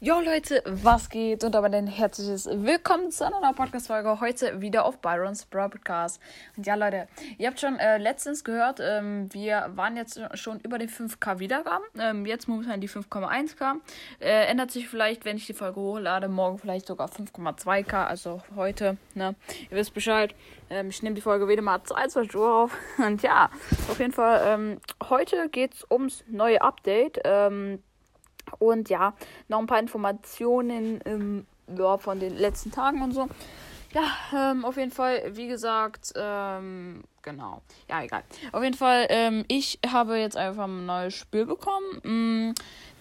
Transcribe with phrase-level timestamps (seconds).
[0.00, 1.42] Jo Leute, was geht?
[1.42, 4.20] Und aber ein herzliches Willkommen zu einer neuen Podcast-Folge.
[4.20, 6.20] Heute wieder auf Byron's Broadcast.
[6.56, 10.78] Und ja, Leute, ihr habt schon äh, letztens gehört, ähm, wir waren jetzt schon über
[10.78, 11.84] die 5K Wiedergaben.
[11.98, 13.80] Ähm, jetzt momentan die 5,1K.
[14.20, 16.28] Äh, ändert sich vielleicht, wenn ich die Folge hochlade.
[16.28, 18.06] Morgen vielleicht sogar 5,2K.
[18.06, 19.34] Also heute, ne?
[19.68, 20.32] Ihr wisst Bescheid.
[20.70, 22.76] Ähm, ich nehme die Folge wieder mal 22 Uhr auf.
[22.98, 23.50] Und ja,
[23.90, 27.18] auf jeden Fall, ähm, heute geht es ums neue Update.
[27.24, 27.82] Ähm,
[28.58, 29.14] und ja,
[29.48, 31.46] noch ein paar Informationen ähm,
[31.76, 33.28] ja, von den letzten Tagen und so.
[33.92, 37.62] Ja, ähm, auf jeden Fall, wie gesagt, ähm, genau.
[37.88, 38.22] Ja, egal.
[38.52, 42.00] Auf jeden Fall, ähm, ich habe jetzt einfach ein neues Spiel bekommen.
[42.02, 42.54] Mm,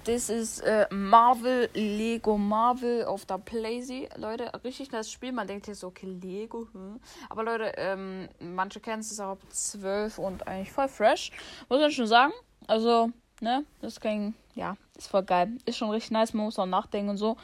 [0.05, 4.07] das ist äh, Marvel, Lego Marvel auf der Playsee.
[4.15, 5.33] Leute, richtig das Spiel.
[5.33, 6.69] Man denkt jetzt, okay, Lego.
[6.71, 7.01] Hm.
[7.29, 11.31] Aber Leute, ähm, manche kennen es auch ab 12 und eigentlich voll fresh.
[11.67, 12.31] Muss man schon sagen.
[12.67, 13.11] Also,
[13.41, 15.51] ne, das ist kein ja, ist voll geil.
[15.65, 16.33] Ist schon richtig nice.
[16.33, 17.37] Man muss auch nachdenken und so.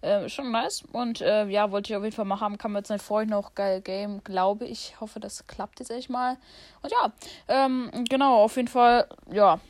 [0.00, 0.82] Äh, schon nice.
[0.92, 2.58] Und äh, ja, wollte ich auf jeden Fall mal haben.
[2.58, 4.90] Kann man jetzt nicht vorher noch geil Game, glaube ich.
[4.90, 6.36] Ich hoffe, das klappt jetzt echt mal.
[6.82, 7.12] Und ja,
[7.48, 9.60] ähm, genau, auf jeden Fall, ja.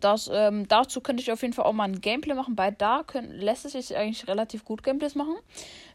[0.00, 2.56] Das, ähm, dazu könnte ich auf jeden Fall auch mal ein Gameplay machen.
[2.56, 5.36] Bei da können, lässt es sich eigentlich relativ gut Gameplays machen.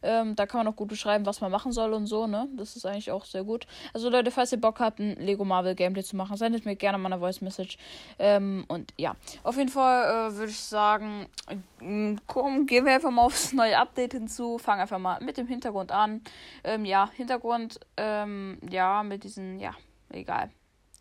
[0.01, 2.47] Ähm, da kann man auch gut beschreiben, was man machen soll und so, ne?
[2.55, 3.67] Das ist eigentlich auch sehr gut.
[3.93, 6.97] Also Leute, falls ihr Bock habt, ein Lego Marvel Gameplay zu machen, sendet mir gerne
[6.97, 7.77] mal eine Voice Message.
[8.17, 13.11] Ähm, und ja, auf jeden Fall äh, würde ich sagen, äh, komm, gehen wir einfach
[13.11, 14.57] mal aufs neue Update hinzu.
[14.57, 16.21] Fangen einfach mal mit dem Hintergrund an.
[16.63, 19.73] Ähm, ja, Hintergrund, ähm, ja, mit diesen, ja,
[20.09, 20.49] egal.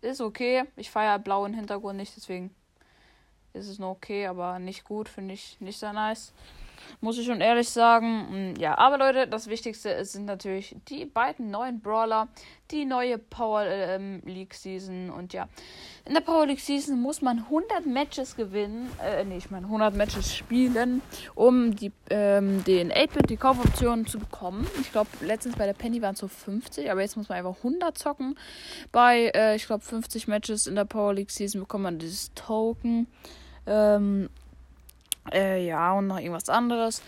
[0.00, 0.64] Ist okay.
[0.76, 2.54] Ich feiere blauen Hintergrund nicht, deswegen
[3.52, 6.32] ist es nur okay, aber nicht gut, finde ich nicht sehr nice.
[7.00, 8.52] Muss ich schon ehrlich sagen.
[8.52, 12.28] Mm, ja, aber Leute, das Wichtigste sind natürlich die beiden neuen Brawler,
[12.70, 15.10] die neue Power ähm, League Season.
[15.10, 15.48] Und ja,
[16.04, 18.90] in der Power League Season muss man 100 Matches gewinnen.
[19.02, 21.02] Äh, nee, ich meine 100 Matches spielen,
[21.34, 24.66] um die, ähm, den 8-Bit, die Kaufoptionen zu bekommen.
[24.80, 27.56] Ich glaube, letztens bei der Penny waren es so 50, aber jetzt muss man einfach
[27.56, 28.38] 100 zocken.
[28.92, 33.06] Bei, äh, ich glaube, 50 Matches in der Power League Season bekommt man dieses Token.
[33.66, 34.30] Ähm,
[35.32, 37.02] äh, ja, und noch irgendwas anderes.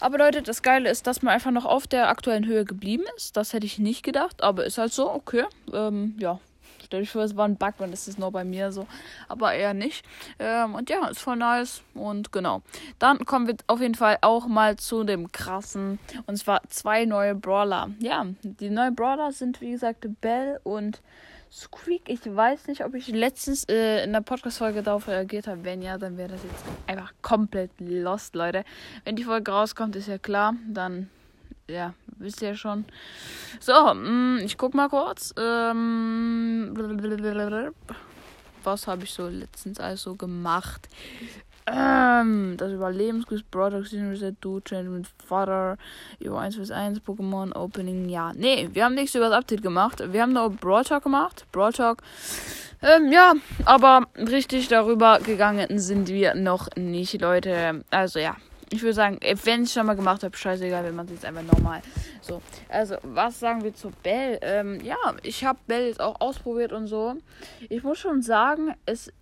[0.00, 3.36] Aber Leute, das Geile ist, dass man einfach noch auf der aktuellen Höhe geblieben ist.
[3.36, 5.44] Das hätte ich nicht gedacht, aber ist halt so, okay.
[5.72, 6.40] Ähm, ja.
[6.86, 8.86] Stell dich vor, es war ein Bug, es ist nur bei mir so.
[9.26, 10.04] Aber eher nicht.
[10.38, 11.82] Ähm, und ja, ist voll nice.
[11.94, 12.62] Und genau.
[13.00, 15.98] Dann kommen wir auf jeden Fall auch mal zu dem krassen.
[16.26, 17.90] Und zwar zwei neue Brawler.
[17.98, 21.02] Ja, die neuen Brawler sind, wie gesagt, Bell und
[21.50, 25.64] Squeak, ich weiß nicht, ob ich letztens äh, in der Podcast-Folge darauf reagiert habe.
[25.64, 28.64] Wenn ja, dann wäre das jetzt einfach komplett lost, Leute.
[29.04, 30.54] Wenn die Folge rauskommt, ist ja klar.
[30.68, 31.08] Dann,
[31.68, 32.84] ja, wisst ihr schon.
[33.60, 35.34] So, mh, mm, ich guck mal kurz.
[35.38, 36.74] Ähm,
[38.64, 40.88] was habe ich so letztens also gemacht?
[41.68, 45.76] Ähm, das Überlebensquiz, Broadcast Reset, Du, Challenge mit Vater,
[46.20, 48.32] über 1 vs 1, Pokémon Opening, ja.
[48.34, 50.00] Nee, wir haben nichts über das Update gemacht.
[50.12, 51.44] Wir haben nur Brawl Talk gemacht.
[51.50, 52.02] Brawl Talk.
[52.82, 53.34] Ähm, ja,
[53.64, 57.84] aber richtig darüber gegangen sind wir noch nicht, Leute.
[57.90, 58.36] Also ja.
[58.68, 61.42] Ich würde sagen, wenn ich schon mal gemacht habe, scheißegal, wenn man es jetzt einfach
[61.42, 61.82] normal.
[62.20, 64.40] So, also, was sagen wir zu Bell?
[64.42, 67.14] Ähm, ja, ich habe Bell jetzt auch ausprobiert und so.
[67.68, 69.12] Ich muss schon sagen, es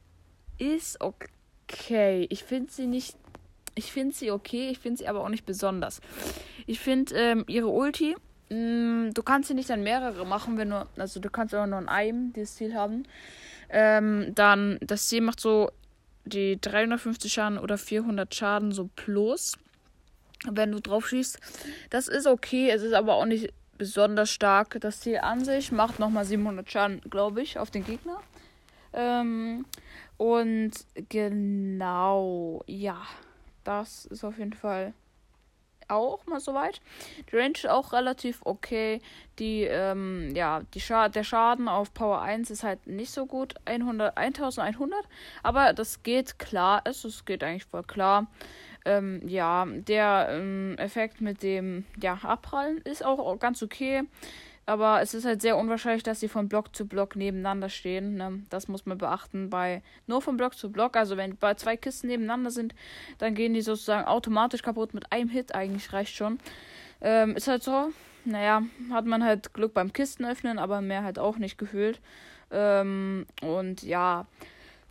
[0.59, 1.29] ist okay
[1.65, 2.27] okay.
[2.31, 3.17] Ich finde sie nicht.
[3.77, 6.01] Ich finde sie okay, ich finde sie aber auch nicht besonders.
[6.67, 8.17] Ich finde ähm, ihre Ulti.
[8.51, 10.87] Mh, mm, du kannst sie nicht an mehrere machen, wenn du.
[10.97, 13.05] Also du kannst auch nur an einem dieses Ziel haben.
[13.71, 15.71] Ähm, dann, das Ziel macht so
[16.25, 19.57] die 350 Schaden oder 400 Schaden so plus,
[20.49, 21.39] wenn du drauf schießt.
[21.91, 24.79] Das ist okay, es ist aber auch nicht besonders stark.
[24.81, 28.21] Das Ziel an sich macht nochmal 700 Schaden, glaube ich, auf den Gegner.
[28.95, 29.67] Ähm,
[30.17, 30.73] und
[31.09, 33.03] genau, ja,
[33.65, 34.95] das ist auf jeden Fall
[35.89, 36.81] auch mal soweit.
[37.31, 39.01] Die Range ist auch relativ okay.
[39.39, 43.55] Die, ähm, ja, die Scha der Schaden auf Power 1 ist halt nicht so gut.
[43.65, 44.99] 100, 1100.
[45.43, 46.83] Aber das geht klar.
[46.85, 48.29] Es, es geht eigentlich voll klar.
[48.87, 54.03] Ähm, ja, der ähm, Effekt mit dem ja, Abprallen ist auch ganz okay.
[54.67, 58.15] Aber es ist halt sehr unwahrscheinlich, dass sie von Block zu Block nebeneinander stehen.
[58.15, 58.43] Ne?
[58.49, 60.97] Das muss man beachten bei nur von Block zu Block.
[60.97, 62.75] Also wenn bei zwei Kisten nebeneinander sind,
[63.19, 65.55] dann gehen die sozusagen automatisch kaputt mit einem Hit.
[65.55, 66.39] Eigentlich reicht schon.
[67.03, 67.91] Ähm, ist halt so.
[68.25, 72.01] Naja, hat man halt Glück beim Kisten öffnen, aber mehr halt auch nicht gefühlt.
[72.51, 74.27] Ähm, und ja,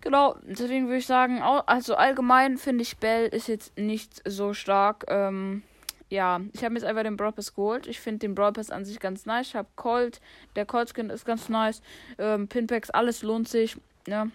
[0.02, 5.06] genau, deswegen würde ich sagen, also allgemein finde ich Bell ist jetzt nicht so stark.
[5.08, 5.64] Ähm,
[6.14, 7.88] ja, ich habe jetzt einfach den Brawl Pass geholt.
[7.88, 9.48] Ich finde den Brawl Pass an sich ganz nice.
[9.48, 10.22] Ich habe Colt,
[10.56, 11.82] der Colt Skin ist ganz nice.
[12.20, 13.78] Ähm, Pinpacks, alles lohnt sich.
[14.08, 14.30] Ne?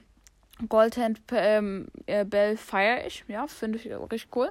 [0.68, 3.24] Goldhand ähm, äh, Bell feiere ich.
[3.28, 4.50] Ja, finde ich richtig cool.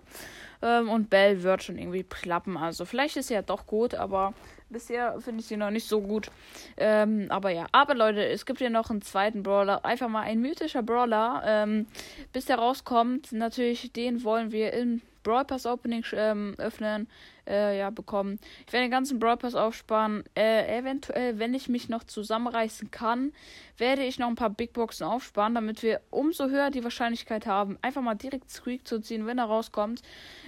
[0.62, 2.56] Ähm, und Bell wird schon irgendwie klappen.
[2.56, 4.34] Also vielleicht ist sie ja doch gut, aber
[4.70, 6.32] bisher finde ich sie noch nicht so gut.
[6.78, 9.84] Ähm, aber ja, aber Leute, es gibt ja noch einen zweiten Brawler.
[9.84, 11.44] Einfach mal ein mythischer Brawler.
[11.46, 11.88] Ähm,
[12.32, 17.10] bis der rauskommt, natürlich, den wollen wir im Brawl Pass Opening ähm, öffnen,
[17.46, 18.40] äh, ja, bekommen.
[18.66, 20.24] Ich werde den ganzen Brawl Pass aufsparen.
[20.38, 23.34] Äh, eventuell, wenn ich mich noch zusammenreißen kann,
[23.78, 27.78] werde ich noch ein paar Big Boxen aufsparen, damit wir umso höher die Wahrscheinlichkeit haben,
[27.82, 30.02] einfach mal direkt Squeak zu ziehen, wenn er rauskommt.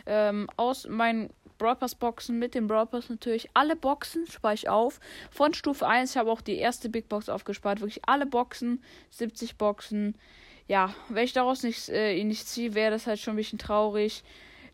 [0.05, 3.49] Ähm, aus meinen Brawl Pass Boxen mit dem Brawl Pass natürlich.
[3.53, 5.01] Alle Boxen spare ich auf.
[5.29, 6.11] Von Stufe 1.
[6.11, 7.81] Ich habe auch die erste Big Box aufgespart.
[7.81, 8.81] Wirklich alle Boxen.
[9.09, 10.15] 70 Boxen.
[10.69, 14.23] Ja, wenn ich daraus nicht, äh, nicht ziehe, wäre das halt schon ein bisschen traurig.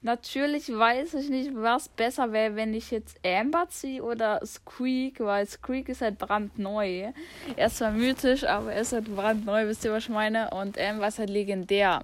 [0.05, 5.47] Natürlich weiß ich nicht, was besser wäre, wenn ich jetzt Amber ziehe oder Squeak, weil
[5.47, 7.11] Squeak ist halt brandneu.
[7.55, 10.51] Er ist zwar mythisch, aber er ist halt brandneu, wisst ihr, was ich meine?
[10.51, 12.03] Und Amber ist halt legendär.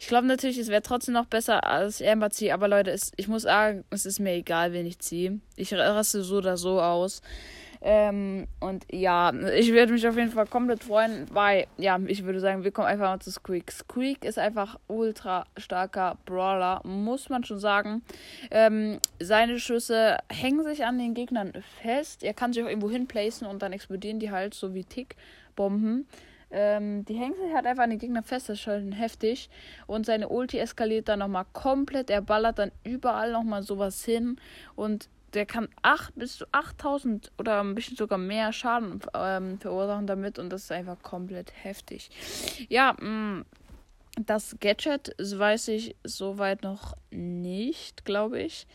[0.00, 3.28] Ich glaube natürlich, es wäre trotzdem noch besser als Amber ziehe, aber Leute, es, ich
[3.28, 5.38] muss sagen, es ist mir egal, wen ich ziehe.
[5.56, 7.20] Ich raste so oder so aus.
[7.80, 12.40] Ähm, und ja, ich würde mich auf jeden Fall komplett freuen, weil, ja, ich würde
[12.40, 13.70] sagen, wir kommen einfach mal zu Squeak.
[13.70, 18.02] Squeak ist einfach ultra starker Brawler, muss man schon sagen.
[18.50, 21.52] Ähm, seine Schüsse hängen sich an den Gegnern
[21.82, 22.22] fest.
[22.22, 26.06] Er kann sich auch irgendwo hinplacen und dann explodieren die halt so wie Tickbomben.
[26.50, 29.50] Ähm, die hängen sich halt einfach an den Gegner fest, das ist schon heftig.
[29.86, 32.08] Und seine Ulti eskaliert dann nochmal komplett.
[32.08, 34.36] Er ballert dann überall nochmal sowas hin.
[34.76, 40.06] Und der kann 8 bis zu 8000 oder ein bisschen sogar mehr Schaden ähm, verursachen
[40.06, 42.10] damit und das ist einfach komplett heftig.
[42.68, 43.44] Ja, mh, mm,
[44.18, 48.66] das Gadget weiß ich soweit noch nicht, glaube ich.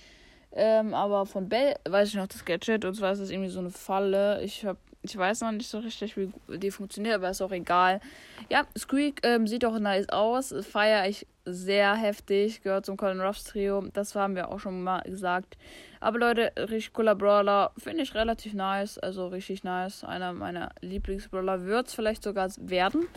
[0.53, 3.59] Ähm, aber von Bell weiß ich noch das Gadget und zwar ist es irgendwie so
[3.59, 4.43] eine Falle.
[4.43, 8.01] Ich habe ich weiß noch nicht so richtig, wie die funktioniert, aber ist auch egal.
[8.49, 10.53] Ja, Squeak ähm, sieht auch nice aus.
[10.61, 12.61] Feiere ich sehr heftig.
[12.61, 13.81] Gehört zum Colin Ruffs Trio.
[13.93, 15.57] Das haben wir auch schon mal gesagt.
[15.99, 17.71] Aber Leute, richtig cooler Brawler.
[17.77, 18.97] Finde ich relativ nice.
[18.97, 20.03] Also richtig nice.
[20.03, 23.07] Einer meiner Lieblingsbrawler wird es vielleicht sogar werden.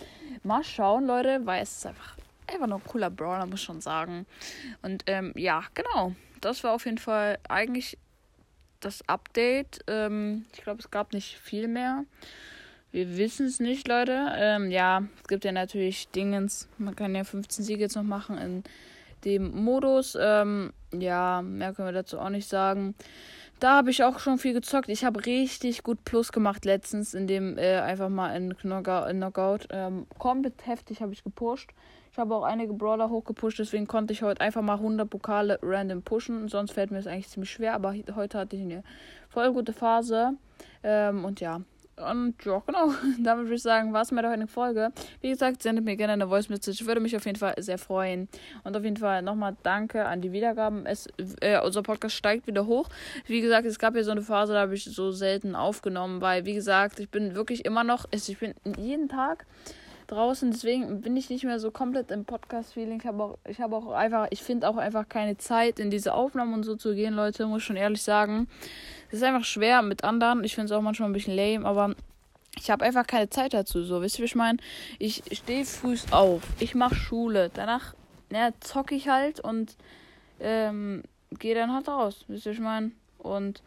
[0.43, 2.17] Mal schauen, Leute, weil es ist einfach,
[2.47, 4.27] einfach nur ein cooler Brawler, muss ich schon sagen.
[4.83, 6.15] Und ähm, ja, genau.
[6.41, 7.99] Das war auf jeden Fall eigentlich
[8.81, 9.81] das Update.
[9.87, 12.05] Ähm, ich glaube, es gab nicht viel mehr.
[12.95, 14.29] Wir wissen es nicht, Leute.
[14.37, 16.69] Ähm, ja, es gibt ja natürlich Dingens.
[16.79, 18.63] Man kann ja 15 Siege jetzt noch machen in
[19.25, 20.17] dem Modus.
[20.21, 22.95] Ähm, ja, mehr können wir dazu auch nicht sagen.
[23.59, 24.89] Da habe ich auch schon viel gezockt.
[24.89, 29.67] Ich habe richtig gut Plus gemacht letztens, indem äh, einfach mal in Knockout.
[29.71, 31.71] Ähm, komplett heftig habe ich gepusht.
[32.13, 36.03] Ich habe auch einige Brawler hochgepusht, deswegen konnte ich heute einfach mal 100 Pokale random
[36.03, 36.47] pushen.
[36.47, 38.85] Sonst fällt mir das eigentlich ziemlich schwer, aber heute hatte ich eine
[39.31, 40.35] voll gute Phase.
[40.85, 41.61] Ähm, und ja.
[41.97, 42.93] Und ja, genau.
[43.21, 44.91] Damit würde ich sagen, war es mir doch eine Folge.
[45.21, 46.81] Wie gesagt, sendet mir gerne eine Voice Message.
[46.81, 48.29] Ich würde mich auf jeden Fall sehr freuen.
[48.65, 50.87] Und auf jeden Fall nochmal danke an die Wiedergaben.
[50.87, 51.09] Es,
[51.41, 52.89] äh, unser Podcast steigt wieder hoch.
[53.27, 56.45] Wie gesagt, es gab hier so eine Phase, da habe ich so selten aufgenommen, weil,
[56.45, 59.47] wie gesagt, ich bin wirklich immer noch, ich bin jeden Tag
[60.07, 60.51] draußen.
[60.51, 63.01] Deswegen bin ich nicht mehr so komplett im Podcast-Feeling.
[63.01, 66.15] Ich habe auch, ich habe auch einfach, ich finde auch einfach keine Zeit, in diese
[66.15, 68.49] Aufnahmen und so zu gehen, Leute, muss ich schon ehrlich sagen.
[69.09, 70.45] Es ist einfach schwer mit anderen.
[70.45, 71.95] Ich finde es auch manchmal ein bisschen lame, aber
[72.57, 73.83] ich habe einfach keine Zeit dazu.
[73.85, 74.59] So, wisst ihr, wie ich meine?
[74.99, 77.95] Ich stehe früh auf, ich mache Schule, danach
[78.31, 79.77] ja, zocke ich halt und
[80.41, 81.03] ähm,
[81.39, 82.25] gehe dann halt raus.
[82.29, 82.93] Wisst ihr, wie ich meine?
[83.19, 83.63] Und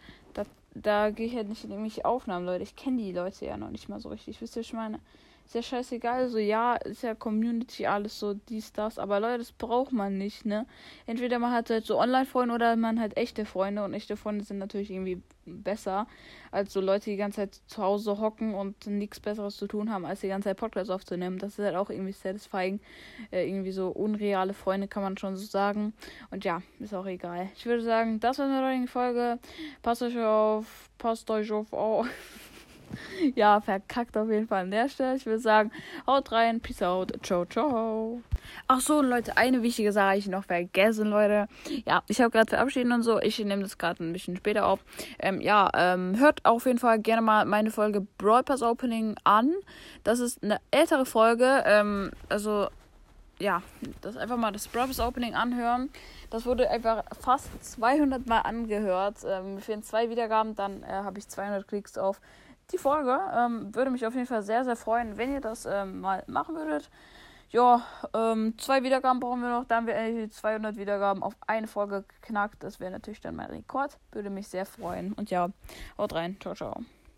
[0.81, 2.63] da, gehe ich halt nicht in irgendwelche Aufnahmen, Leute.
[2.63, 4.41] Ich kenne die Leute ja noch nicht mal so richtig.
[4.41, 4.99] Wisst ihr, ich meine?
[5.47, 6.29] ist ja scheißegal.
[6.29, 8.99] So, ja, ist ja Community, alles so, dies, das.
[8.99, 10.67] Aber Leute, das braucht man nicht, ne?
[11.05, 13.83] Entweder man hat halt so Online-Freunde oder man hat echte Freunde.
[13.83, 16.07] Und echte Freunde sind natürlich irgendwie besser
[16.51, 19.91] als so Leute, die die ganze Zeit zu Hause hocken und nichts Besseres zu tun
[19.91, 21.39] haben, als die ganze Zeit Podcasts aufzunehmen.
[21.39, 22.79] Das ist halt auch irgendwie satisfying.
[23.31, 25.93] Äh, irgendwie so unreale Freunde, kann man schon so sagen.
[26.31, 27.49] Und ja, ist auch egal.
[27.55, 29.39] Ich würde sagen, das war eine neue Folge.
[29.81, 31.67] Passt euch auf, passt euch auf.
[31.71, 32.05] Oh.
[33.35, 35.15] ja, verkackt auf jeden Fall an der Stelle.
[35.15, 35.71] Ich würde sagen,
[36.05, 38.21] haut rein, peace out, ciao, ciao.
[38.67, 41.47] Ach so, Leute, eine wichtige Sache habe ich noch vergessen, Leute.
[41.85, 43.19] Ja, ich habe gerade verabschiedet und so.
[43.19, 44.79] Ich nehme das gerade ein bisschen später auf.
[45.19, 49.53] Ähm, ja, ähm, hört auf jeden Fall gerne mal meine Folge Brawl Pass Opening an.
[50.03, 51.63] Das ist eine ältere Folge.
[51.65, 52.67] Ähm, also,
[53.39, 53.61] ja,
[54.01, 55.89] das einfach mal das Brawl Pass Opening anhören.
[56.29, 59.17] Das wurde einfach fast 200 Mal angehört.
[59.25, 62.19] Ähm, fehlen zwei Wiedergaben, dann äh, habe ich 200 Klicks auf
[62.71, 63.19] die Folge.
[63.33, 66.55] Ähm, würde mich auf jeden Fall sehr, sehr freuen, wenn ihr das ähm, mal machen
[66.55, 66.89] würdet.
[67.49, 69.65] Ja, ähm, zwei Wiedergaben brauchen wir noch.
[69.65, 72.61] Dann haben wir 200 Wiedergaben auf eine Folge geknackt.
[72.61, 73.97] Das wäre natürlich dann mein Rekord.
[74.11, 75.13] Würde mich sehr freuen.
[75.13, 75.49] Und ja,
[75.97, 76.37] haut rein.
[76.41, 76.81] Ciao, ciao.